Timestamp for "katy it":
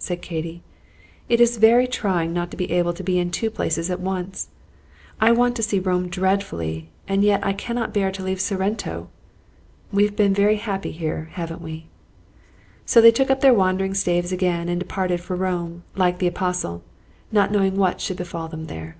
0.20-1.40